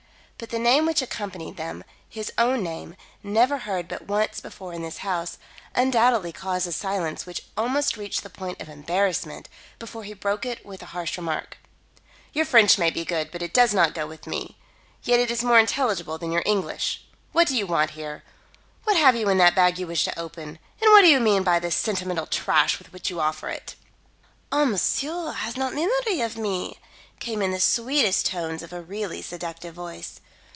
But 0.41 0.49
the 0.49 0.57
name 0.57 0.87
which 0.87 1.03
accompanied 1.03 1.57
them 1.57 1.83
his 2.09 2.33
own 2.35 2.63
name, 2.63 2.95
never 3.21 3.59
heard 3.59 3.87
but 3.87 4.07
once 4.07 4.39
before 4.39 4.73
in 4.73 4.81
this 4.81 4.97
house, 4.97 5.37
undoubtedly 5.75 6.31
caused 6.33 6.65
the 6.65 6.71
silence 6.71 7.27
which 7.27 7.43
almost 7.55 7.95
reached 7.95 8.23
the 8.23 8.29
point 8.31 8.59
of 8.59 8.67
embarrassment, 8.67 9.47
before 9.77 10.03
he 10.03 10.15
broke 10.15 10.43
it 10.43 10.65
with 10.65 10.79
the 10.79 10.87
harsh 10.87 11.15
remark: 11.15 11.59
"Your 12.33 12.45
French 12.45 12.79
may 12.79 12.89
be 12.89 13.05
good, 13.05 13.29
but 13.31 13.43
it 13.43 13.53
does 13.53 13.71
not 13.71 13.93
go 13.93 14.07
with 14.07 14.25
me. 14.25 14.57
Yet 15.03 15.19
is 15.19 15.43
it 15.43 15.45
more 15.45 15.59
intelligible 15.59 16.17
than 16.17 16.31
your 16.31 16.41
English. 16.43 17.03
What 17.33 17.47
do 17.47 17.55
you 17.55 17.67
want 17.67 17.91
here? 17.91 18.23
What 18.85 18.97
have 18.97 19.15
you 19.15 19.29
in 19.29 19.37
that 19.37 19.53
bag 19.53 19.77
you 19.77 19.85
wish 19.85 20.05
to 20.05 20.19
open; 20.19 20.57
and 20.81 20.91
what 20.91 21.03
do 21.03 21.07
you 21.09 21.19
mean 21.19 21.43
by 21.43 21.59
the 21.59 21.69
sentimental 21.69 22.25
trash 22.25 22.79
with 22.79 22.91
which 22.91 23.11
you 23.11 23.19
offer 23.19 23.47
it?" 23.49 23.75
"Ah, 24.51 24.65
monsieur 24.65 25.33
has 25.33 25.55
not 25.55 25.75
memory 25.75 26.19
of 26.21 26.35
me," 26.35 26.79
came 27.19 27.43
in 27.43 27.51
the 27.51 27.59
sweetest 27.59 28.25
tones 28.25 28.63
of 28.63 28.73
a 28.73 28.81
really 28.81 29.21
seductive 29.21 29.75
voice. 29.75 30.19